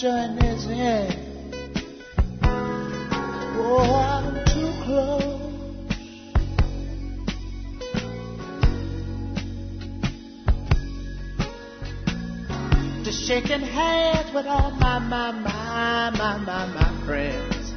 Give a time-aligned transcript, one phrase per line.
[0.00, 1.14] join his hand.
[2.42, 5.24] Oh, I'm too close.
[13.04, 17.74] To shaking hands with all my, my, my, my, my, my friends.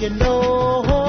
[0.00, 1.05] You know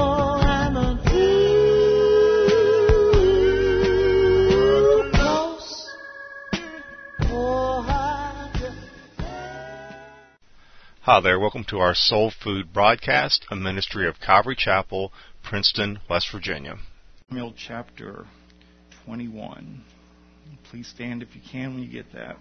[11.08, 15.10] Hi there, welcome to our Soul Food broadcast, a ministry of Calvary Chapel,
[15.42, 16.76] Princeton, West Virginia.
[17.30, 18.26] Samuel chapter
[19.06, 19.84] 21.
[20.64, 22.36] Please stand if you can when you get that.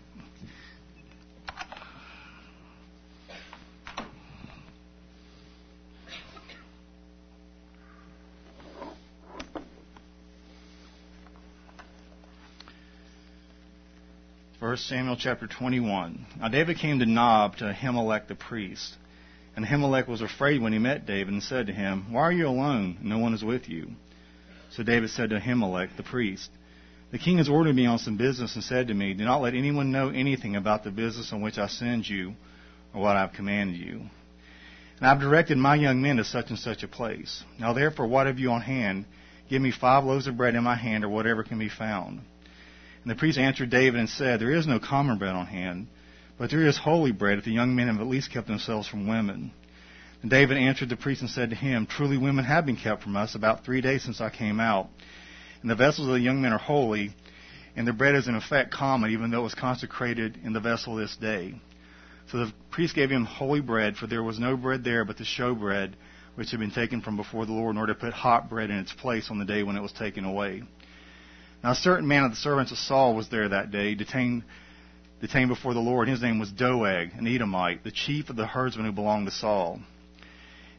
[14.60, 16.26] First Samuel chapter 21.
[16.40, 18.96] Now David came to Nob to Ahimelech the priest.
[19.56, 22.48] And Ahimelech was afraid when he met David and said to him, Why are you
[22.48, 22.98] alone?
[23.04, 23.92] No one is with you.
[24.72, 26.50] So David said to Ahimelech the priest,
[27.12, 29.54] The king has ordered me on some business and said to me, Do not let
[29.54, 32.34] anyone know anything about the business on which I send you
[32.96, 34.10] or what I have commanded you.
[34.98, 37.44] And I have directed my young men to such and such a place.
[37.60, 39.06] Now therefore, what have you on hand?
[39.52, 42.22] Give me five loaves of bread in my hand or whatever can be found.
[43.08, 45.88] And the priest answered David and said, There is no common bread on hand,
[46.38, 49.08] but there is holy bread if the young men have at least kept themselves from
[49.08, 49.54] women.
[50.22, 53.16] And David answered the priest and said to him, Truly women have been kept from
[53.16, 54.90] us about three days since I came out.
[55.62, 57.16] And the vessels of the young men are holy,
[57.78, 60.98] and the bread is in effect common, even though it was consecrated in the vessel
[60.98, 61.56] this day.
[62.30, 65.24] So the priest gave him holy bread, for there was no bread there but the
[65.24, 65.96] show bread,
[66.36, 68.80] which had been taken from before the Lord, in order to put hot bread in
[68.80, 70.64] its place on the day when it was taken away.
[71.64, 74.44] Now a certain man of the servants of Saul was there that day, detained,
[75.22, 76.08] detained before the Lord.
[76.08, 79.80] His name was Doeg, an Edomite, the chief of the herdsmen who belonged to Saul.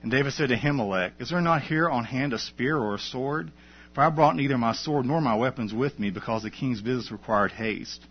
[0.02, 3.00] And David said to Ahimelech, Is there not here on hand a spear or a
[3.00, 3.50] sword?
[3.94, 7.10] For I brought neither my sword nor my weapons with me, because the king's business
[7.10, 8.06] required haste.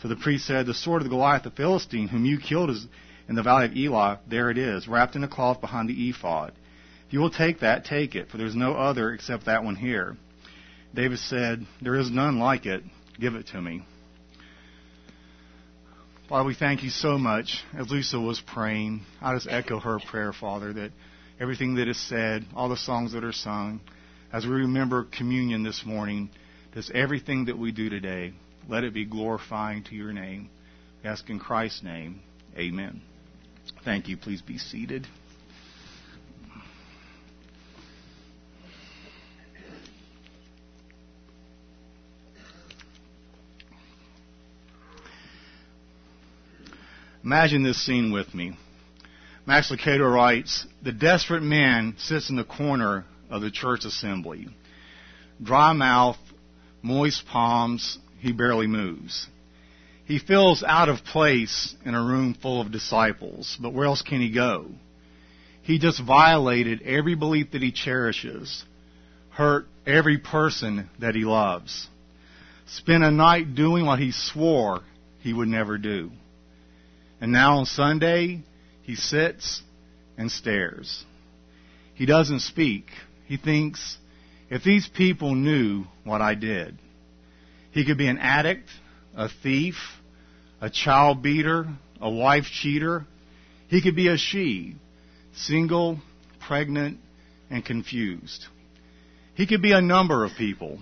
[0.00, 2.86] So the priest said, The sword of Goliath the Philistine, whom you killed is
[3.28, 6.52] in the valley of Elah, there it is, wrapped in a cloth behind the ephod.
[7.08, 9.74] If you will take that, take it, for there is no other except that one
[9.74, 10.16] here.
[10.94, 12.82] David said, There is none like it.
[13.20, 13.82] Give it to me.
[16.28, 17.64] Father, we thank you so much.
[17.76, 20.92] As Lisa was praying, I just echo her prayer, Father, that
[21.40, 23.80] everything that is said, all the songs that are sung,
[24.32, 26.28] as we remember communion this morning,
[26.74, 28.34] does everything that we do today,
[28.68, 30.50] let it be glorifying to your name.
[31.02, 32.20] We ask in Christ's name.
[32.58, 33.00] Amen.
[33.84, 34.16] Thank you.
[34.16, 35.06] Please be seated.
[47.28, 48.56] Imagine this scene with me.
[49.44, 54.48] Max Lucado writes, The desperate man sits in the corner of the church assembly.
[55.42, 56.16] Dry mouth,
[56.80, 59.26] moist palms, he barely moves.
[60.06, 64.22] He feels out of place in a room full of disciples, but where else can
[64.22, 64.64] he go?
[65.60, 68.64] He just violated every belief that he cherishes,
[69.32, 71.88] hurt every person that he loves,
[72.64, 74.80] spent a night doing what he swore
[75.18, 76.10] he would never do.
[77.20, 78.42] And now on Sunday,
[78.82, 79.62] he sits
[80.16, 81.04] and stares.
[81.94, 82.86] He doesn't speak.
[83.26, 83.98] He thinks,
[84.50, 86.78] if these people knew what I did,
[87.72, 88.68] he could be an addict,
[89.16, 89.76] a thief,
[90.60, 91.66] a child beater,
[92.00, 93.04] a wife cheater.
[93.68, 94.76] He could be a she,
[95.34, 96.00] single,
[96.46, 96.98] pregnant,
[97.50, 98.46] and confused.
[99.34, 100.78] He could be a number of people.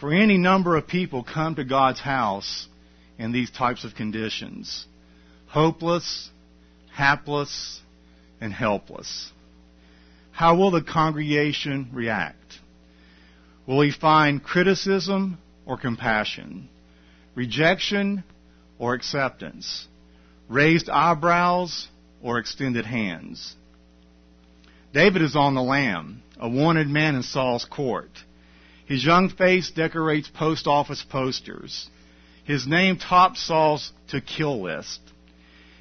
[0.00, 2.66] For any number of people come to God's house
[3.18, 4.86] in these types of conditions
[5.50, 6.30] hopeless,
[6.92, 7.80] hapless,
[8.40, 9.32] and helpless.
[10.30, 12.60] How will the congregation react?
[13.66, 16.68] Will he find criticism or compassion?
[17.34, 18.24] Rejection
[18.78, 19.86] or acceptance?
[20.48, 21.88] Raised eyebrows
[22.22, 23.54] or extended hands?
[24.94, 28.10] David is on the lam, a wanted man in Saul's court.
[28.86, 31.88] His young face decorates post office posters.
[32.44, 35.00] His name tops Saul's to kill list.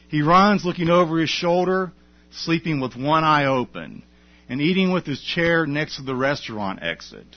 [0.10, 1.92] He runs looking over his shoulder,
[2.32, 4.04] sleeping with one eye open,
[4.50, 7.28] and eating with his chair next to the restaurant exit.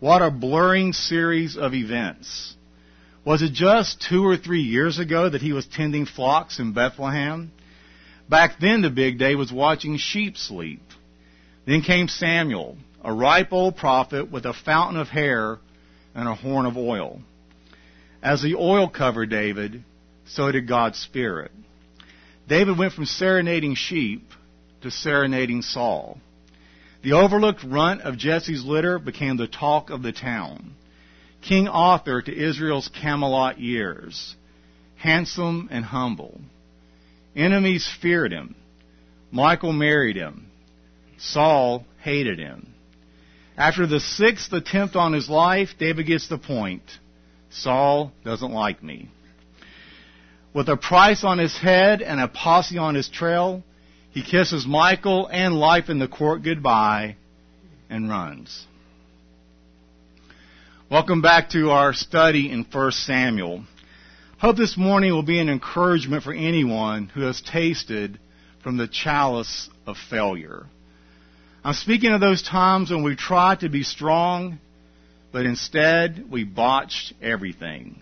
[0.00, 2.54] What a blurring series of events.
[3.26, 7.52] Was it just two or three years ago that he was tending flocks in Bethlehem?
[8.28, 10.82] Back then the big day was watching sheep sleep.
[11.66, 15.58] Then came Samuel, a ripe old prophet with a fountain of hair
[16.14, 17.20] and a horn of oil.
[18.22, 19.84] As the oil covered David,
[20.26, 21.50] so did God's Spirit.
[22.48, 24.30] David went from serenading sheep
[24.82, 26.18] to serenading Saul.
[27.02, 30.74] The overlooked runt of Jesse's litter became the talk of the town.
[31.42, 34.34] King Arthur to Israel's Camelot years,
[34.96, 36.40] handsome and humble.
[37.36, 38.56] Enemies feared him.
[39.30, 40.46] Michal married him.
[41.18, 42.72] Saul hated him.
[43.56, 46.82] After the sixth attempt on his life, David gets the point.
[47.50, 49.08] Saul doesn't like me.
[50.56, 53.62] With a price on his head and a posse on his trail,
[54.12, 57.16] he kisses Michal and life in the court goodbye
[57.90, 58.66] and runs.
[60.90, 63.64] Welcome back to our study in 1 Samuel.
[64.38, 68.18] Hope this morning will be an encouragement for anyone who has tasted
[68.62, 70.64] from the chalice of failure.
[71.64, 74.58] I'm speaking of those times when we tried to be strong,
[75.32, 78.00] but instead we botched everything.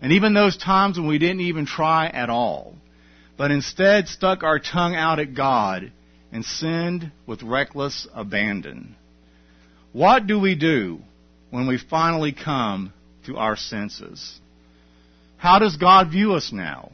[0.00, 2.74] And even those times when we didn't even try at all
[3.38, 5.92] but instead stuck our tongue out at God
[6.30, 8.96] and sinned with reckless abandon.
[9.92, 10.98] What do we do
[11.50, 12.92] when we finally come
[13.24, 14.38] to our senses?
[15.38, 16.90] How does God view us now?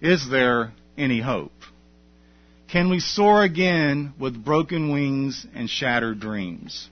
[0.00, 1.52] Is there any hope?
[2.72, 6.88] Can we soar again with broken wings and shattered dreams?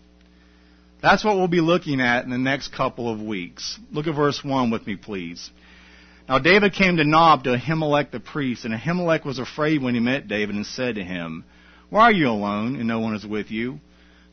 [1.00, 3.78] That's what we'll be looking at in the next couple of weeks.
[3.92, 5.50] Look at verse 1 with me, please.
[6.28, 10.00] Now David came to Nob to Ahimelech the priest, and Ahimelech was afraid when he
[10.00, 11.44] met David and said to him,
[11.88, 13.80] Why are you alone and no one is with you?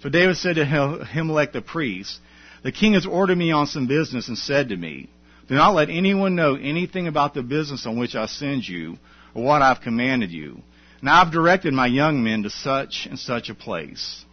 [0.01, 2.19] So David said to Ahimelech the priest,
[2.63, 5.09] The king has ordered me on some business and said to me,
[5.47, 8.97] Do not let anyone know anything about the business on which I send you
[9.35, 10.63] or what I've commanded you.
[11.01, 14.25] Now I've directed my young men to such and such a place.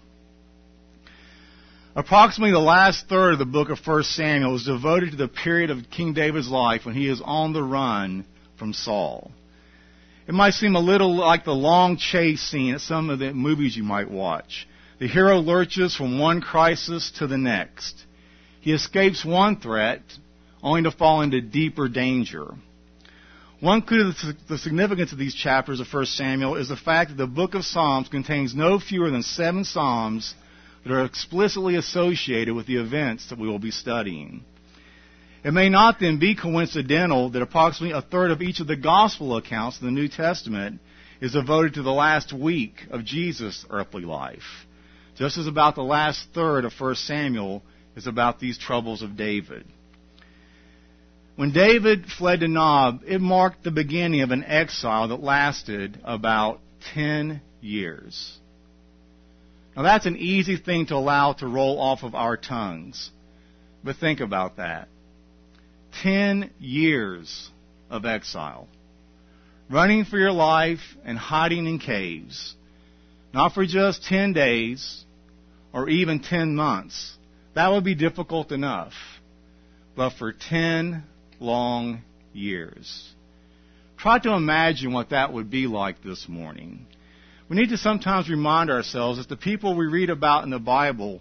[1.95, 5.69] Approximately the last third of the book of 1 Samuel is devoted to the period
[5.69, 8.25] of King David's life when he is on the run
[8.59, 9.31] from Saul.
[10.27, 13.77] It might seem a little like the long chase scene at some of the movies
[13.77, 14.67] you might watch.
[15.01, 18.07] The hero lurches from one crisis to the next.
[18.61, 20.01] He escapes one threat
[20.63, 22.55] only to fall into deeper danger.
[23.61, 27.17] One clue to the significance of these chapters of 1 Samuel is the fact that
[27.19, 30.35] the book of Psalms contains no fewer than seven Psalms
[30.83, 34.45] that are explicitly associated with the events that we will be studying.
[35.45, 39.37] It may not then be coincidental that approximately a third of each of the gospel
[39.37, 40.81] accounts in the New Testament
[41.21, 44.67] is devoted to the last week of Jesus' earthly life.
[45.17, 47.63] Just as about the last third of 1 Samuel
[47.97, 49.67] is about these troubles of David.
[51.37, 56.61] When David fled to Nob, it marked the beginning of an exile that lasted about
[56.95, 58.39] 10 years.
[59.77, 63.11] Now that's an easy thing to allow to roll off of our tongues.
[63.83, 64.89] But think about that.
[66.03, 67.51] Ten years
[67.91, 68.69] of exile.
[69.71, 72.55] Running for your life and hiding in caves.
[73.33, 75.05] Not for just ten days
[75.73, 77.17] or even ten months.
[77.55, 78.93] That would be difficult enough.
[79.97, 81.05] But for ten
[81.41, 82.03] long
[82.33, 83.11] years.
[83.97, 86.87] Try to imagine what that would be like this morning.
[87.53, 91.21] We need to sometimes remind ourselves that the people we read about in the Bible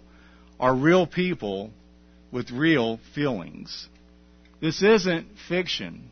[0.58, 1.70] are real people
[2.30, 3.86] with real feelings.
[4.58, 6.08] This isn't fiction.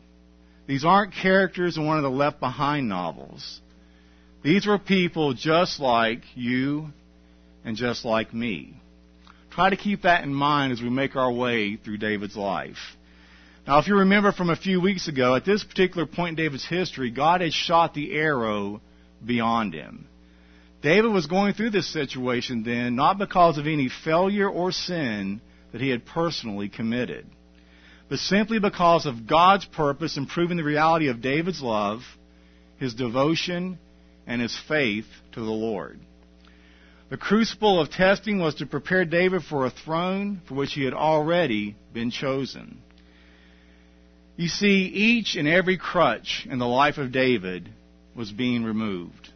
[0.67, 3.61] These aren't characters in one of the Left Behind novels.
[4.43, 6.89] These were people just like you
[7.65, 8.79] and just like me.
[9.49, 12.95] Try to keep that in mind as we make our way through David's life.
[13.65, 16.67] Now, if you remember from a few weeks ago, at this particular point in David's
[16.67, 18.81] history, God had shot the arrow
[19.25, 20.07] beyond him.
[20.81, 25.81] David was going through this situation then not because of any failure or sin that
[25.81, 27.25] he had personally committed,
[28.09, 32.01] but simply because of God's purpose in proving the reality of David's love,
[32.77, 33.77] his devotion,
[34.25, 35.99] and his faith to the Lord.
[37.09, 40.93] The crucible of testing was to prepare David for a throne for which he had
[40.93, 42.81] already been chosen.
[44.37, 47.69] You see, each and every crutch in the life of David
[48.15, 49.29] was being removed.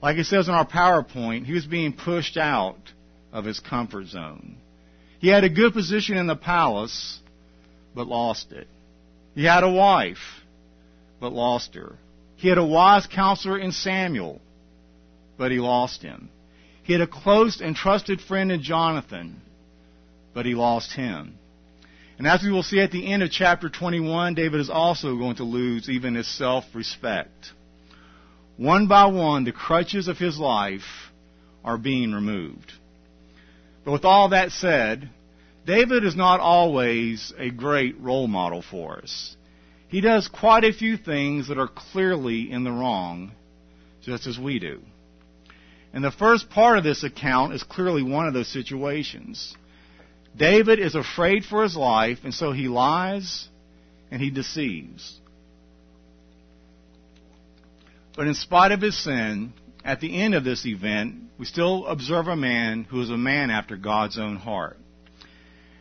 [0.00, 2.78] Like it says in our PowerPoint, he was being pushed out
[3.32, 4.56] of his comfort zone.
[5.18, 7.18] He had a good position in the palace,
[7.94, 8.68] but lost it.
[9.34, 10.42] He had a wife,
[11.20, 11.96] but lost her.
[12.36, 14.40] He had a wise counselor in Samuel,
[15.36, 16.28] but he lost him.
[16.84, 19.40] He had a close and trusted friend in Jonathan,
[20.32, 21.34] but he lost him.
[22.16, 25.36] And as we will see at the end of chapter 21, David is also going
[25.36, 27.52] to lose even his self-respect.
[28.58, 31.12] One by one, the crutches of his life
[31.64, 32.72] are being removed.
[33.84, 35.08] But with all that said,
[35.64, 39.36] David is not always a great role model for us.
[39.86, 43.30] he does quite a few things that are clearly in the wrong,
[44.02, 44.80] just as we do.
[45.92, 49.56] And the first part of this account is clearly one of those situations.
[50.36, 53.48] David is afraid for his life, and so he lies
[54.10, 55.20] and he deceives.
[58.18, 59.52] But in spite of his sin,
[59.84, 63.48] at the end of this event, we still observe a man who is a man
[63.48, 64.76] after God's own heart.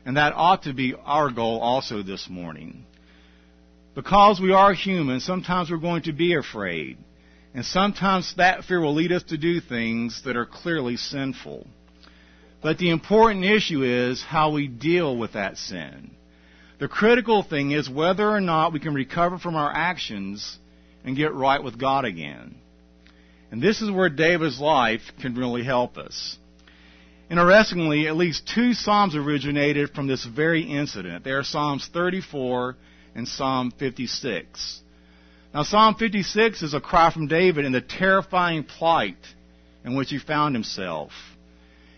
[0.06, 2.86] And that ought to be our goal also this morning.
[3.96, 7.00] Because we are human, sometimes we're going to be afraid.
[7.56, 11.66] And sometimes that fear will lead us to do things that are clearly sinful.
[12.62, 16.12] But the important issue is how we deal with that sin.
[16.78, 20.60] The critical thing is whether or not we can recover from our actions
[21.08, 22.56] and get right with God again.
[23.50, 26.38] And this is where David's life can really help us.
[27.32, 31.24] Interestingly, at least two Psalms originated from this very incident.
[31.24, 32.76] They are Psalms 34
[33.16, 34.82] and Psalm 56.
[35.54, 39.16] Now, Psalm 56 is a cry from David in the terrifying plight
[39.86, 41.14] in which he found himself.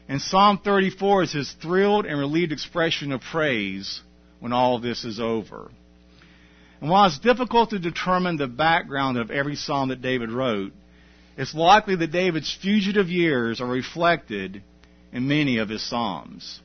[0.07, 4.01] And Psalm 34 is his thrilled and relieved expression of praise
[4.39, 5.71] when all this is over.
[6.81, 10.71] And while it's difficult to determine the background of every psalm that David wrote,
[11.38, 14.63] it's likely that David's fugitive years are reflected
[15.12, 16.62] in many of his psalms.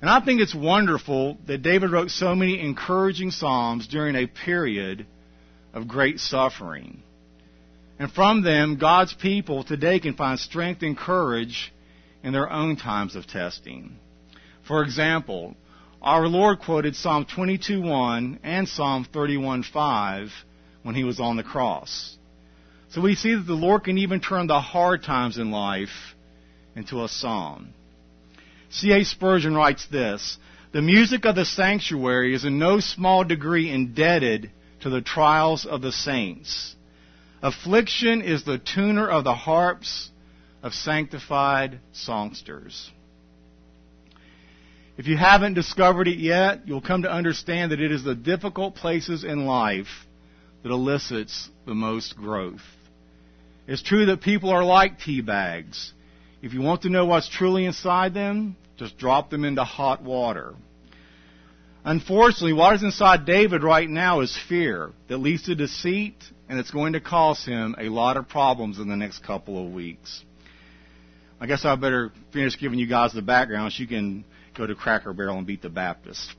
[0.00, 5.06] And I think it's wonderful that David wrote so many encouraging psalms during a period
[5.72, 7.02] of great suffering.
[7.98, 11.72] And from them, God's people today can find strength and courage
[12.22, 13.96] in their own times of testing.
[14.66, 15.56] For example,
[16.00, 20.30] our Lord quoted Psalm 22:1 and Psalm 31:5
[20.82, 22.16] when he was on the cross.
[22.90, 26.14] So we see that the Lord can even turn the hard times in life
[26.76, 27.74] into a psalm.
[28.70, 29.08] C.H.
[29.08, 30.38] Spurgeon writes this
[30.72, 34.50] The music of the sanctuary is in no small degree indebted
[34.80, 36.76] to the trials of the saints.
[37.42, 40.10] Affliction is the tuner of the harps
[40.62, 42.90] of sanctified songsters.
[44.98, 48.74] If you haven't discovered it yet, you'll come to understand that it is the difficult
[48.74, 49.86] places in life
[50.64, 52.64] that elicits the most growth.
[53.68, 55.92] It's true that people are like tea bags.
[56.42, 60.56] If you want to know what's truly inside them, just drop them into hot water.
[61.84, 66.16] Unfortunately, what is inside David right now is fear that leads to deceit,
[66.48, 69.72] and it's going to cause him a lot of problems in the next couple of
[69.72, 70.24] weeks.
[71.40, 74.24] I guess I better finish giving you guys the background so you can
[74.58, 76.34] go to Cracker Barrel and beat the Baptist.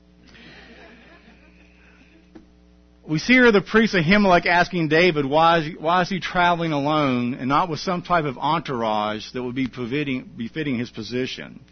[3.02, 6.72] We see here the priest Ahimelech asking David, why is, he, why is he traveling
[6.72, 11.64] alone and not with some type of entourage that would be befitting, befitting his position?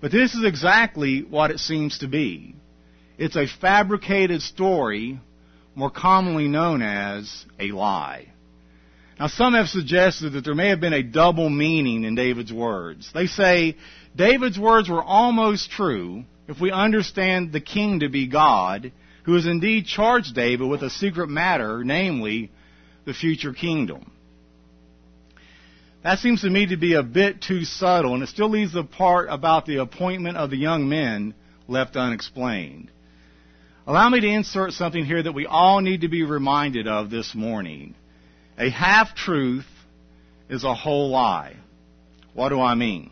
[0.00, 2.56] But this is exactly what it seems to be.
[3.16, 5.20] It's a fabricated story,
[5.74, 8.32] more commonly known as a lie.
[9.18, 13.10] Now, some have suggested that there may have been a double meaning in David's words.
[13.14, 13.76] They say
[14.14, 18.92] David's words were almost true if we understand the king to be God,
[19.24, 22.50] who has indeed charged David with a secret matter, namely
[23.06, 24.10] the future kingdom.
[26.04, 28.84] That seems to me to be a bit too subtle, and it still leaves the
[28.84, 31.34] part about the appointment of the young men
[31.68, 32.90] left unexplained.
[33.86, 37.34] Allow me to insert something here that we all need to be reminded of this
[37.34, 37.94] morning.
[38.58, 39.66] A half truth
[40.48, 41.56] is a whole lie.
[42.32, 43.10] What do I mean?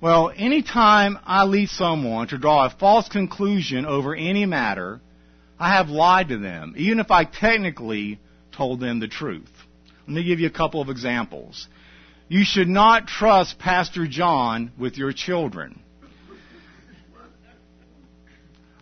[0.00, 5.00] Well, anytime I lead someone to draw a false conclusion over any matter,
[5.58, 8.20] I have lied to them, even if I technically
[8.52, 9.50] told them the truth.
[10.06, 11.66] Let me give you a couple of examples.
[12.28, 15.80] You should not trust Pastor John with your children.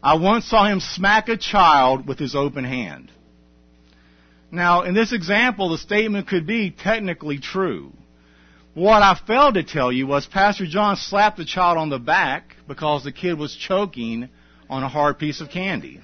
[0.02, 3.10] I once saw him smack a child with his open hand.
[4.56, 7.92] Now, in this example, the statement could be technically true.
[8.72, 12.56] What I failed to tell you was Pastor John slapped the child on the back
[12.66, 14.30] because the kid was choking
[14.70, 16.00] on a hard piece of candy.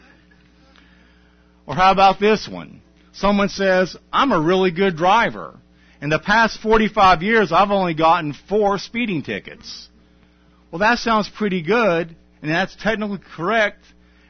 [1.67, 2.83] Or how about this one?
[3.15, 5.59] Someone says, I'm a really good driver.
[6.03, 9.89] In the past 45 years, I've only gotten four speeding tickets.
[10.71, 13.83] Well, that sounds pretty good, and that's technically correct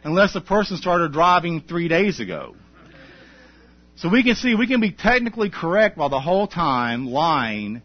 [0.05, 2.55] unless the person started driving three days ago.
[3.97, 7.83] So we can see we can be technically correct while the whole time lying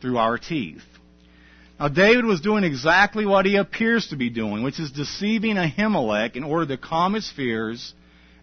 [0.00, 0.82] through our teeth.
[1.78, 6.36] Now David was doing exactly what he appears to be doing, which is deceiving Ahimelech
[6.36, 7.94] in order to calm his fears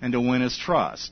[0.01, 1.11] and to win his trust.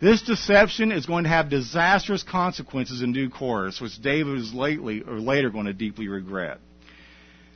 [0.00, 5.02] This deception is going to have disastrous consequences in due course, which David is lately
[5.02, 6.58] or later going to deeply regret.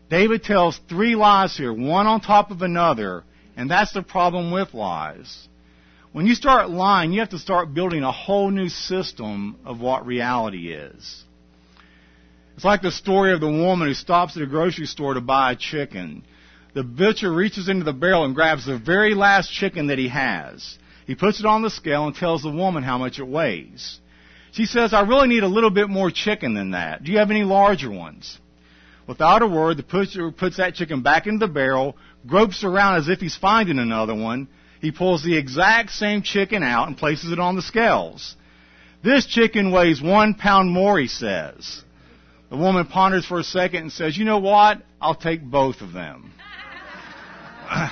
[0.09, 3.25] David tells three lies here, one on top of another,
[3.57, 5.49] And that's the problem with lies.
[6.17, 10.07] When you start lying, you have to start building a whole new system of what
[10.07, 11.25] reality is.
[12.55, 15.53] It's like the story of the woman who stops at a grocery store to buy
[15.53, 16.25] a chicken.
[16.73, 20.79] The butcher reaches into the barrel and grabs the very last chicken that he has.
[21.07, 24.01] He puts it on the scale and tells the woman how much it weighs.
[24.53, 27.05] She says, I really need a little bit more chicken than that.
[27.05, 28.39] Do you have any larger ones?
[29.07, 31.95] Without a word, the butcher puts that chicken back into the barrel,
[32.27, 34.49] gropes around as if he's finding another one.
[34.87, 38.37] He pulls the exact same chicken out and places it on the scales.
[39.03, 41.83] This chicken weighs one pound more, he says.
[42.51, 44.81] The woman ponders for a second and says, You know what?
[45.01, 46.33] I'll take both of them.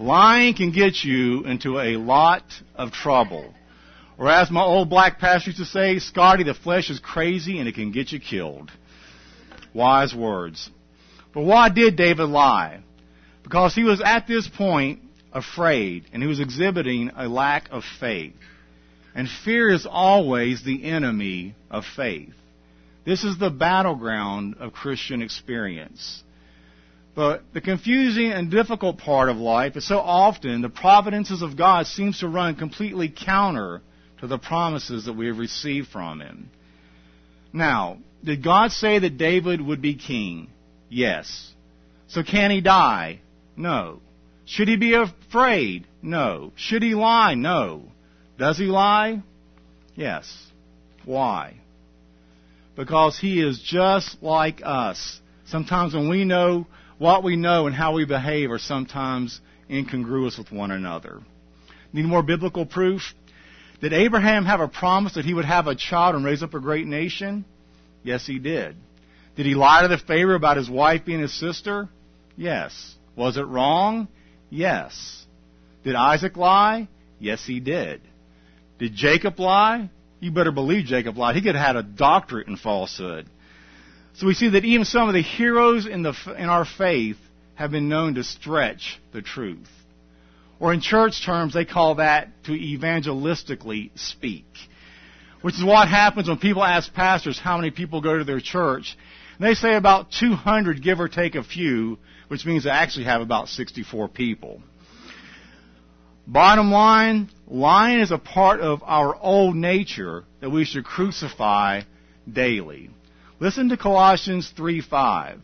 [0.00, 2.42] Lying can get you into a lot
[2.74, 3.54] of trouble.
[4.18, 7.68] Or as my old black pastor used to say, Scotty, the flesh is crazy and
[7.68, 8.72] it can get you killed.
[9.72, 10.68] Wise words.
[11.32, 12.80] But why did David lie?
[13.44, 14.98] Because he was at this point
[15.32, 18.34] afraid and he was exhibiting a lack of faith.
[19.14, 22.32] And fear is always the enemy of faith.
[23.04, 26.22] This is the battleground of Christian experience.
[27.14, 31.86] But the confusing and difficult part of life is so often the providences of God
[31.86, 33.82] seems to run completely counter
[34.20, 36.48] to the promises that we have received from Him.
[37.52, 40.48] Now, did God say that David would be king?
[40.88, 41.52] Yes.
[42.06, 43.20] So can he die?
[43.56, 44.00] No.
[44.44, 45.86] Should he be afraid?
[46.02, 46.52] No.
[46.56, 47.34] Should he lie?
[47.34, 47.84] No.
[48.38, 49.22] Does he lie?
[49.94, 50.50] Yes.
[51.04, 51.56] Why?
[52.76, 55.20] Because he is just like us.
[55.46, 56.66] Sometimes when we know
[56.98, 61.20] what we know and how we behave are sometimes incongruous with one another.
[61.92, 63.02] Need more biblical proof?
[63.80, 66.60] Did Abraham have a promise that he would have a child and raise up a
[66.60, 67.44] great nation?
[68.02, 68.76] Yes, he did.
[69.36, 71.88] Did he lie to the Pharaoh about his wife being his sister?
[72.36, 72.94] Yes.
[73.16, 74.08] Was it wrong?
[74.52, 75.24] Yes.
[75.82, 76.86] Did Isaac lie?
[77.18, 78.02] Yes, he did.
[78.78, 79.88] Did Jacob lie?
[80.20, 81.36] You better believe Jacob lied.
[81.36, 83.26] He could have had a doctorate in falsehood.
[84.14, 87.16] So we see that even some of the heroes in, the, in our faith
[87.54, 89.70] have been known to stretch the truth.
[90.60, 94.44] Or in church terms, they call that to evangelistically speak.
[95.40, 98.98] Which is what happens when people ask pastors how many people go to their church.
[99.38, 101.98] And they say about 200, give or take a few,
[102.32, 104.62] which means they actually have about 64 people.
[106.26, 111.82] Bottom line, lying is a part of our old nature that we should crucify
[112.26, 112.88] daily.
[113.38, 115.40] Listen to Colossians 3:5.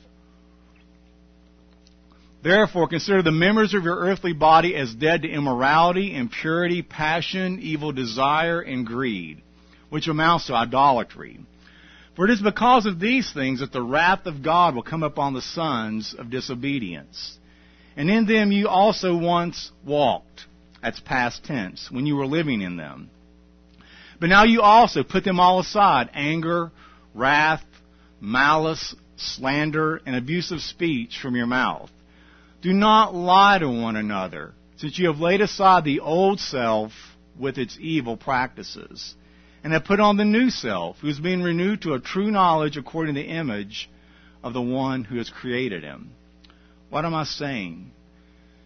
[2.42, 7.92] Therefore, consider the members of your earthly body as dead to immorality, impurity, passion, evil
[7.92, 9.42] desire, and greed,
[9.90, 11.38] which amounts to idolatry.
[12.18, 15.34] For it is because of these things that the wrath of God will come upon
[15.34, 17.38] the sons of disobedience.
[17.96, 20.46] And in them you also once walked.
[20.82, 23.08] That's past tense, when you were living in them.
[24.18, 26.72] But now you also put them all aside anger,
[27.14, 27.62] wrath,
[28.20, 31.90] malice, slander, and abusive speech from your mouth.
[32.62, 36.90] Do not lie to one another, since you have laid aside the old self
[37.38, 39.14] with its evil practices,
[39.68, 42.78] and have put on the new self, who is being renewed to a true knowledge
[42.78, 43.90] according to the image
[44.42, 46.10] of the one who has created him.
[46.88, 47.90] What am I saying?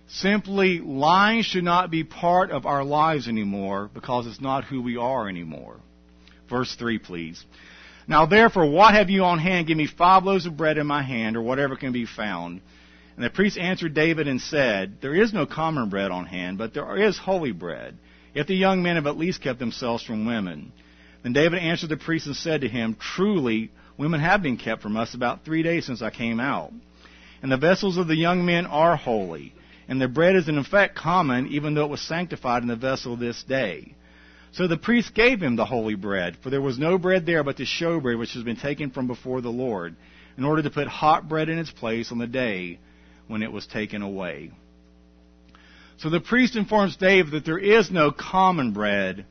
[0.06, 4.96] Simply, lying should not be part of our lives anymore because it's not who we
[4.96, 5.80] are anymore.
[6.48, 7.44] Verse 3, please.
[8.06, 9.66] Now therefore, what have you on hand?
[9.66, 12.60] Give me five loaves of bread in my hand, or whatever can be found.
[13.16, 16.74] And the priest answered David and said, There is no common bread on hand, but
[16.74, 17.98] there is holy bread.
[18.36, 20.72] If the young men have at least kept themselves from women.
[21.22, 24.96] Then David answered the priest and said to him, Truly, women have been kept from
[24.96, 26.72] us about three days since I came out.
[27.42, 29.54] And the vessels of the young men are holy,
[29.88, 33.16] and the bread is in effect common, even though it was sanctified in the vessel
[33.16, 33.94] this day.
[34.52, 37.56] So the priest gave him the holy bread, for there was no bread there but
[37.56, 39.96] the showbread which has been taken from before the Lord,
[40.36, 42.78] in order to put hot bread in its place on the day
[43.28, 44.50] when it was taken away.
[45.98, 49.24] So the priest informs David that there is no common bread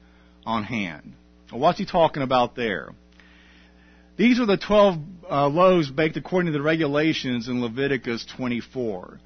[0.45, 1.13] on hand.
[1.51, 2.89] What's he talking about there?
[4.17, 4.97] These are the 12
[5.29, 9.19] uh, loaves baked according to the regulations in Leviticus 24.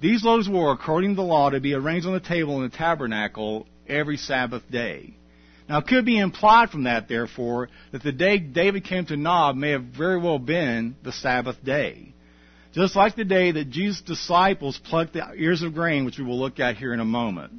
[0.00, 2.76] These loaves were, according to the law, to be arranged on the table in the
[2.76, 5.14] tabernacle every Sabbath day.
[5.68, 9.56] Now, it could be implied from that, therefore, that the day David came to Nob
[9.56, 12.14] may have very well been the Sabbath day.
[12.72, 16.38] Just like the day that Jesus' disciples plucked the ears of grain, which we will
[16.38, 17.54] look at here in a moment.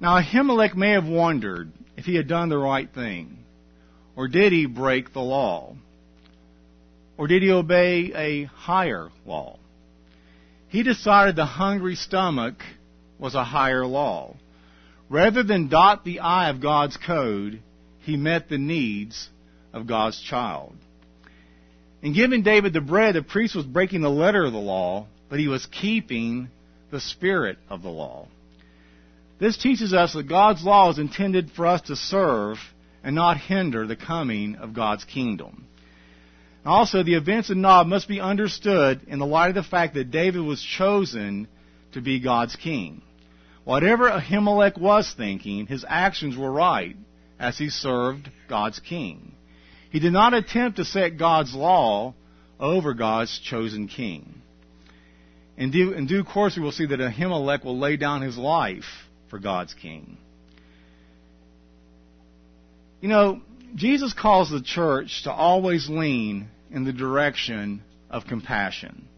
[0.00, 1.70] Now, Ahimelech may have wondered
[2.10, 3.38] he had done the right thing.
[4.16, 5.74] Or did he break the law?
[7.16, 9.58] Or did he obey a higher law?
[10.68, 12.62] He decided the hungry stomach
[13.18, 14.36] was a higher law.
[15.08, 17.60] Rather than dot the I of God's code,
[18.00, 19.28] he met the needs
[19.72, 20.74] of God's child.
[22.02, 25.38] In giving David the bread, the priest was breaking the letter of the law, but
[25.38, 26.48] he was keeping
[26.90, 28.26] the spirit of the law.
[29.40, 32.58] This teaches us that God's law is intended for us to serve
[33.02, 35.66] and not hinder the coming of God's kingdom.
[36.64, 40.10] Also, the events of Nob must be understood in the light of the fact that
[40.10, 41.48] David was chosen
[41.92, 43.00] to be God's king.
[43.64, 46.96] Whatever Ahimelech was thinking, his actions were right
[47.38, 49.32] as he served God's king.
[49.90, 52.14] He did not attempt to set God's law
[52.58, 54.42] over God's chosen king.
[55.56, 58.84] In due, in due course, we will see that Ahimelech will lay down his life
[59.30, 60.18] for God's king.
[63.00, 63.40] You know,
[63.74, 69.08] Jesus calls the church to always lean in the direction of compassion.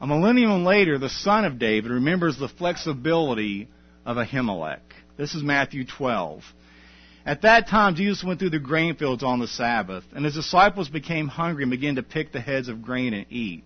[0.00, 3.68] A millennium later, the son of David remembers the flexibility
[4.06, 4.80] of Ahimelech.
[5.16, 6.44] This is Matthew 12.
[7.26, 10.88] At that time, Jesus went through the grain fields on the Sabbath, and his disciples
[10.88, 13.64] became hungry and began to pick the heads of grain and eat.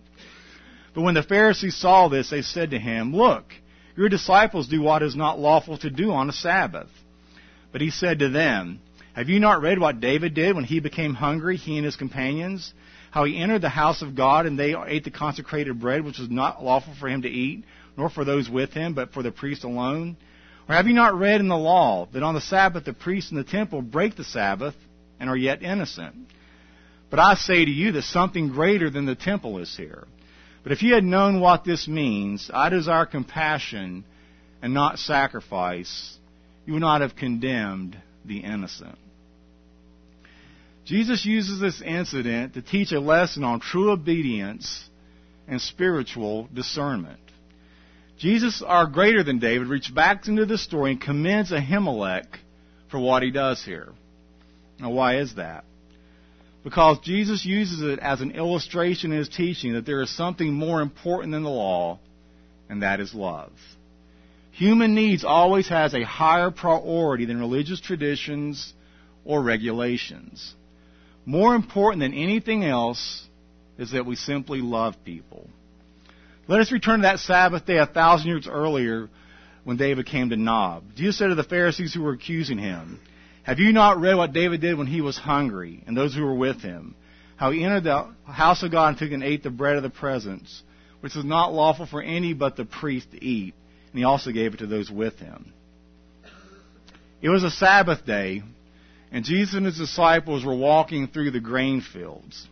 [0.95, 3.45] But when the Pharisees saw this, they said to him, Look,
[3.95, 6.89] your disciples do what is not lawful to do on a Sabbath.
[7.71, 8.79] But he said to them,
[9.13, 12.73] Have you not read what David did when he became hungry, he and his companions?
[13.11, 16.29] How he entered the house of God and they ate the consecrated bread, which was
[16.29, 17.63] not lawful for him to eat,
[17.95, 20.17] nor for those with him, but for the priest alone?
[20.67, 23.37] Or have you not read in the law that on the Sabbath the priests in
[23.37, 24.75] the temple break the Sabbath
[25.19, 26.15] and are yet innocent?
[27.09, 30.07] But I say to you that something greater than the temple is here.
[30.63, 34.05] But if you had known what this means, I desire compassion
[34.61, 36.17] and not sacrifice,
[36.65, 38.97] you would not have condemned the innocent.
[40.85, 44.89] Jesus uses this incident to teach a lesson on true obedience
[45.47, 47.19] and spiritual discernment.
[48.17, 52.27] Jesus, our greater than David, reached back into the story and commends Ahimelech
[52.89, 53.89] for what he does here.
[54.79, 55.65] Now, why is that?
[56.63, 60.81] Because Jesus uses it as an illustration in his teaching that there is something more
[60.81, 61.99] important than the law,
[62.69, 63.51] and that is love.
[64.51, 68.73] Human needs always has a higher priority than religious traditions
[69.25, 70.53] or regulations.
[71.25, 73.27] More important than anything else
[73.77, 75.49] is that we simply love people.
[76.47, 79.09] Let us return to that Sabbath day a thousand years earlier
[79.63, 80.83] when David came to Nob.
[80.95, 82.99] Jesus said to the Pharisees who were accusing him,
[83.43, 86.33] Have you not read what David did when he was hungry and those who were
[86.33, 86.95] with him?
[87.35, 89.89] How he entered the house of God and took and ate the bread of the
[89.89, 90.63] presence,
[91.01, 93.53] which was not lawful for any but the priest to eat,
[93.91, 95.51] and he also gave it to those with him.
[97.21, 98.43] It was a Sabbath day,
[99.11, 102.47] and Jesus and his disciples were walking through the grain fields.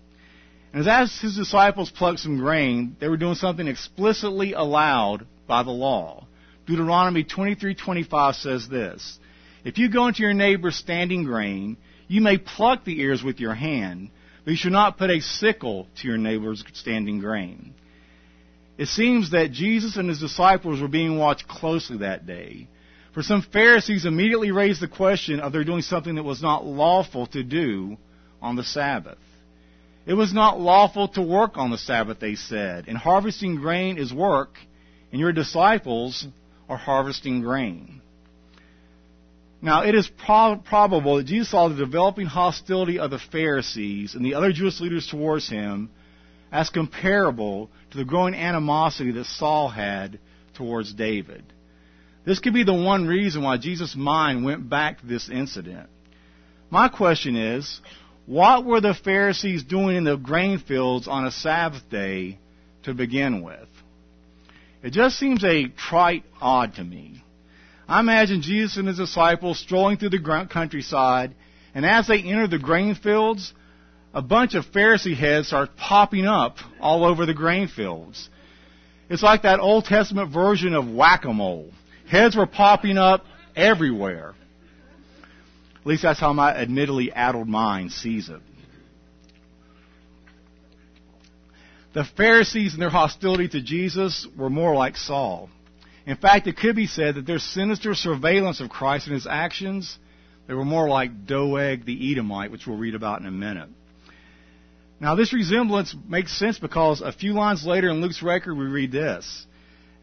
[0.74, 5.72] And as his disciples plucked some grain, they were doing something explicitly allowed by the
[5.72, 6.28] law.
[6.66, 9.20] Deuteronomy 23:25 says this:
[9.64, 13.54] If you go into your neighbor's standing grain, you may pluck the ears with your
[13.54, 14.10] hand,
[14.44, 17.74] but you should not put a sickle to your neighbor's standing grain.
[18.78, 22.68] It seems that Jesus and his disciples were being watched closely that day.
[23.14, 27.28] For some Pharisees immediately raised the question of their doing something that was not lawful
[27.28, 27.98] to do
[28.42, 29.20] on the Sabbath.
[30.06, 34.12] It was not lawful to work on the Sabbath, they said, and harvesting grain is
[34.12, 34.56] work,
[35.12, 36.26] and your disciples
[36.68, 38.02] are harvesting grain.
[39.62, 44.26] Now, it is pro- probable that Jesus saw the developing hostility of the Pharisees and
[44.26, 45.92] the other Jewish leaders towards him
[46.52, 50.20] as comparable to the growing animosity that Saul had
[50.56, 51.44] towards David.
[52.26, 55.90] This could be the one reason why Jesus' mind went back to this incident.
[56.70, 57.82] My question is,
[58.26, 62.40] what were the Pharisees doing in the grain fields on a Sabbath day
[62.84, 63.68] to begin with?
[64.84, 67.24] It just seems a trite odd to me.
[67.92, 71.36] I imagine Jesus and his disciples strolling through the countryside,
[71.76, 73.54] and as they enter the grain fields,
[74.14, 78.30] a bunch of Pharisee heads start popping up all over the grain fields.
[79.10, 81.72] It's like that Old Testament version of whack-a-mole.
[82.10, 83.26] Heads were popping up
[83.58, 84.36] everywhere.
[85.82, 88.40] At least that's how my admittedly addled mind sees it.
[91.94, 95.50] The Pharisees and their hostility to Jesus were more like Saul.
[96.12, 99.98] In fact, it could be said that their sinister surveillance of Christ and his actions,
[100.46, 103.70] they were more like Doeg the Edomite, which we'll read about in a minute.
[105.00, 108.92] Now, this resemblance makes sense because a few lines later in Luke's record, we read
[108.92, 109.46] this.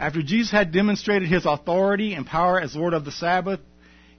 [0.01, 3.61] After Jesus had demonstrated his authority and power as Lord of the Sabbath,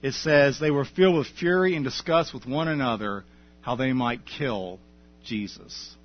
[0.00, 3.24] it says they were filled with fury and discussed with one another
[3.62, 4.78] how they might kill
[5.24, 5.96] Jesus.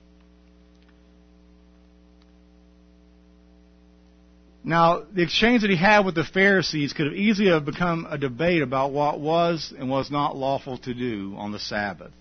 [4.67, 8.17] Now, the exchange that he had with the Pharisees could have easily have become a
[8.17, 12.13] debate about what was and was not lawful to do on the Sabbath,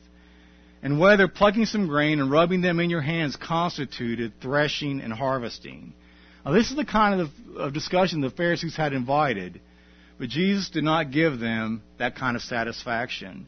[0.83, 5.95] and whether plucking some grain and rubbing them in your hands constituted threshing and harvesting.
[6.45, 9.63] Now, this is the kind of, of discussion the Pharisees had invited,
[10.19, 13.47] but Jesus did not give them that kind of satisfaction.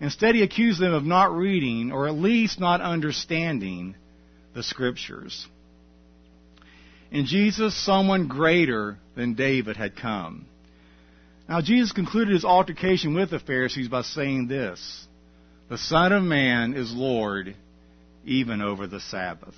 [0.00, 3.96] Instead, he accused them of not reading, or at least not understanding,
[4.54, 5.48] the Scriptures.
[7.10, 10.46] In Jesus, someone greater than David had come.
[11.48, 15.06] Now, Jesus concluded his altercation with the Pharisees by saying this
[15.70, 17.54] The Son of Man is Lord
[18.24, 19.54] even over the Sabbath.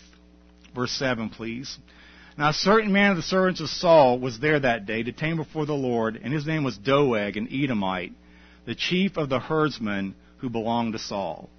[0.75, 1.77] Verse 7, please.
[2.39, 5.67] Now, a certain man of the servants of Saul was there that day, detained before
[5.67, 8.13] the Lord, and his name was Doeg, an Edomite,
[8.65, 11.51] the chief of the herdsmen who belonged to Saul.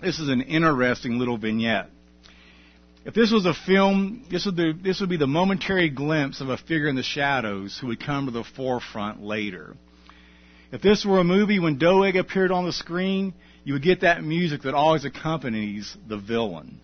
[0.00, 1.90] This is an interesting little vignette.
[3.08, 6.50] If this was a film, this would, be, this would be the momentary glimpse of
[6.50, 9.74] a figure in the shadows who would come to the forefront later.
[10.72, 13.32] If this were a movie, when Doeg appeared on the screen,
[13.64, 16.82] you would get that music that always accompanies the villain.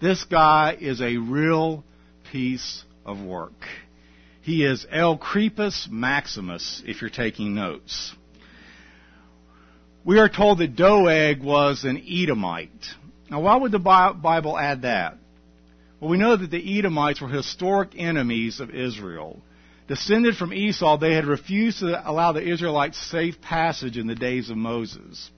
[0.00, 1.84] This guy is a real
[2.32, 3.64] piece of work.
[4.42, 8.12] He is El Crepus Maximus, if you're taking notes.
[10.04, 12.72] We are told that Doeg was an Edomite.
[13.30, 15.18] Now, why would the Bible add that?
[16.00, 19.40] Well, we know that the Edomites were historic enemies of Israel.
[19.88, 24.50] Descended from Esau, they had refused to allow the Israelites safe passage in the days
[24.50, 25.30] of Moses.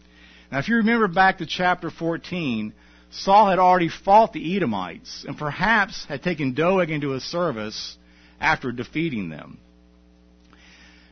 [0.50, 2.72] Now, if you remember back to chapter 14,
[3.10, 7.96] Saul had already fought the Edomites and perhaps had taken Doeg into his service
[8.40, 9.58] after defeating them.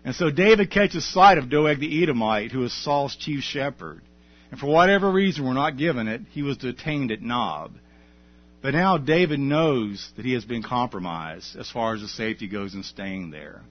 [0.04, 4.02] And so David catches sight of Doeg the Edomite, who is Saul's chief shepherd.
[4.50, 7.72] And for whatever reason we're not given it, he was detained at Nob.
[8.62, 12.74] But now David knows that he has been compromised as far as the safety goes
[12.74, 13.62] in staying there.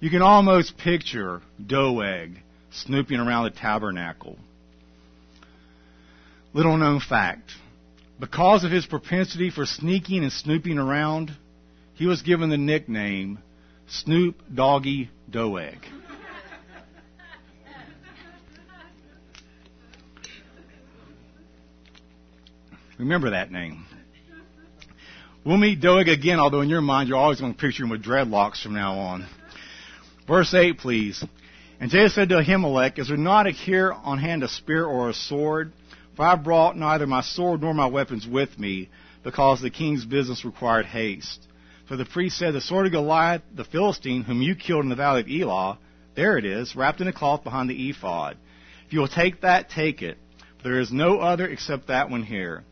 [0.00, 2.38] You can almost picture Doeg
[2.70, 4.38] snooping around the tabernacle.
[6.52, 7.50] Little known fact.
[8.18, 11.36] Because of his propensity for sneaking and snooping around,
[11.94, 13.38] he was given the nickname
[13.88, 15.78] Snoop Doggy Doeg.
[23.00, 23.86] Remember that name.
[25.42, 28.04] We'll meet Doeg again, although in your mind you're always going to picture him with
[28.04, 29.26] dreadlocks from now on.
[30.28, 31.24] Verse 8, please.
[31.80, 35.14] And Jehu said to Ahimelech, Is there not here on hand a spear or a
[35.14, 35.72] sword?
[36.14, 38.90] For I brought neither my sword nor my weapons with me,
[39.24, 41.46] because the king's business required haste.
[41.88, 44.94] For the priest said, The sword of Goliath, the Philistine, whom you killed in the
[44.94, 45.78] valley of Elah,
[46.16, 48.36] there it is, wrapped in a cloth behind the ephod.
[48.86, 50.18] If you will take that, take it.
[50.58, 52.64] For there is no other except that one here.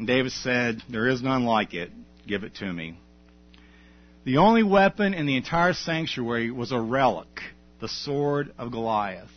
[0.00, 1.90] And David said, There is none like it.
[2.26, 2.98] Give it to me.
[4.24, 7.42] The only weapon in the entire sanctuary was a relic,
[7.82, 9.28] the sword of Goliath.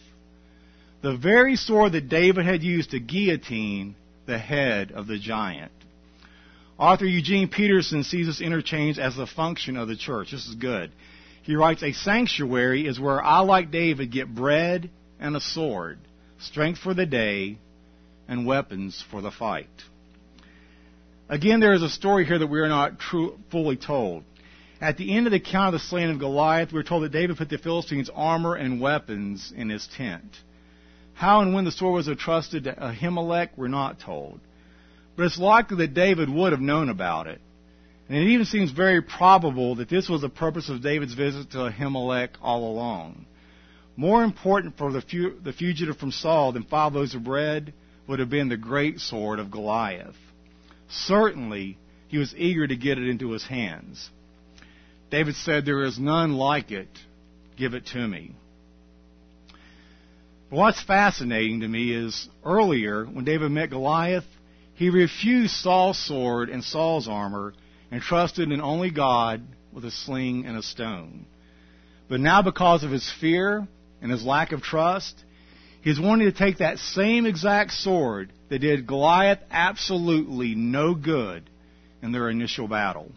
[1.01, 3.95] The very sword that David had used to guillotine
[4.25, 5.73] the head of the giant.
[6.77, 10.31] Author Eugene Peterson sees this interchange as the function of the church.
[10.31, 10.93] This is good.
[11.41, 15.99] He writes, A sanctuary is where I, like David, get bread and a sword,
[16.39, 17.57] strength for the day,
[18.29, 19.67] and weapons for the fight.
[21.29, 24.23] Again, there is a story here that we are not true, fully told.
[24.81, 27.37] At the end of the account of the slaying of Goliath, we're told that David
[27.37, 30.37] put the Philistines' armor and weapons in his tent.
[31.13, 34.41] How and when the sword was entrusted to Ahimelech, we're not told.
[35.15, 37.39] But it's likely that David would have known about it.
[38.09, 41.69] And it even seems very probable that this was the purpose of David's visit to
[41.69, 43.25] Ahimelech all along.
[43.95, 47.73] More important for the, fugitive from Saul than five loaves of bread
[48.07, 50.15] would have been the great sword of Goliath.
[50.89, 54.09] Certainly, he was eager to get it into his hands.
[55.09, 56.89] David said, There is none like it.
[57.57, 58.35] Give it to me.
[60.49, 64.25] But what's fascinating to me is earlier, when David met Goliath,
[64.75, 67.53] he refused Saul's sword and Saul's armor
[67.91, 69.41] and trusted in only God
[69.71, 71.25] with a sling and a stone.
[72.09, 73.67] But now, because of his fear
[74.01, 75.15] and his lack of trust,
[75.81, 81.49] he's wanting to take that same exact sword that did Goliath absolutely no good
[82.03, 83.11] in their initial battle.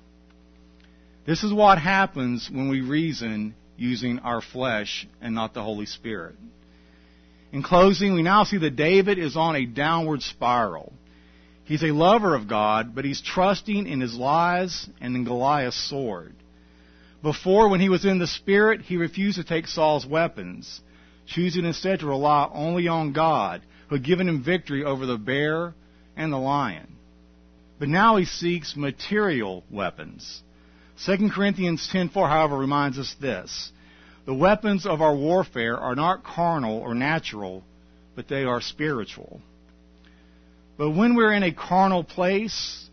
[1.27, 6.37] This is what happens when we reason using our flesh and not the Holy Spirit.
[7.53, 10.95] In closing, we now see that David is on a downward spiral.
[11.65, 16.35] He's a lover of God, but he's trusting in his lies and in Goliath's sword.
[17.23, 20.81] Before, when he was in the Spirit, he refused to take Saul's weapons,
[21.27, 25.75] choosing instead to rely only on God who had given him victory over the bear
[26.17, 26.97] and the lion.
[27.79, 30.43] but now he seeks material weapons.
[31.05, 33.71] 2 Corinthians 10:4 however reminds us this.
[34.25, 37.63] The weapons of our warfare are not carnal or natural,
[38.15, 39.41] but they are spiritual.
[40.79, 42.89] But when we're in a carnal place,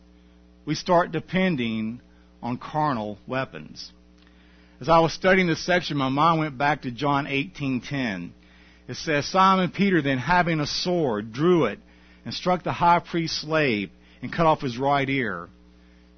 [0.66, 2.02] we start depending
[2.42, 3.92] on carnal weapons.
[4.80, 8.34] As I was studying this section, my mind went back to John 18:10.
[8.88, 11.80] It says, Simon Peter then having a sword drew it
[12.26, 13.90] and struck the high priest's slave
[14.22, 15.50] and cut off his right ear.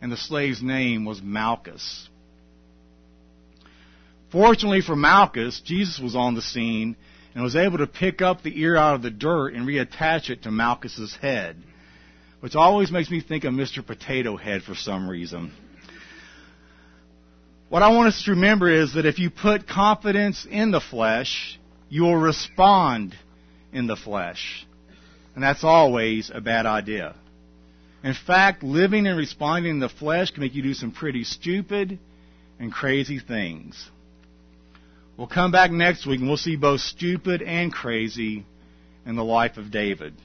[0.02, 2.10] And the slave's name was Malchus.
[4.32, 6.96] Fortunately for Malchus, Jesus was on the scene
[7.34, 10.44] and was able to pick up the ear out of the dirt and reattach it
[10.44, 11.58] to Malchus's head,
[12.40, 13.86] which always makes me think of Mr.
[13.86, 15.52] Potato Head for some reason.
[17.70, 21.60] What I want us to remember is that if you put confidence in the flesh,
[21.96, 23.16] you will respond
[23.72, 24.68] in the flesh.
[25.34, 27.16] And that's always a bad idea.
[28.04, 31.98] In fact, living and responding in the flesh can make you do some pretty stupid
[32.60, 33.90] and crazy things.
[35.16, 38.46] We'll come back next week and we'll see both stupid and crazy
[39.06, 40.16] in the life of David.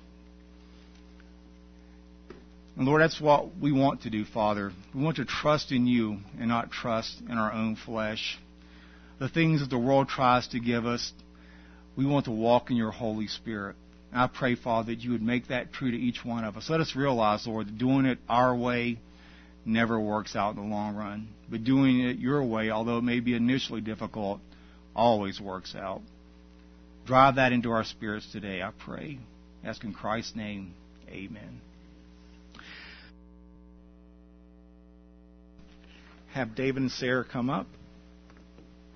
[2.76, 4.72] And Lord, that's what we want to do, Father.
[4.92, 8.40] We want to trust in you and not trust in our own flesh.
[9.20, 11.12] The things that the world tries to give us,
[12.00, 13.76] we want to walk in your Holy Spirit.
[14.10, 16.70] And I pray, Father, that you would make that true to each one of us.
[16.70, 18.98] Let us realize, Lord, that doing it our way
[19.66, 21.28] never works out in the long run.
[21.50, 24.40] But doing it your way, although it may be initially difficult,
[24.96, 26.00] always works out.
[27.06, 29.18] Drive that into our spirits today, I pray.
[29.62, 30.72] Ask in Christ's name,
[31.10, 31.60] amen.
[36.32, 37.66] Have David and Sarah come up.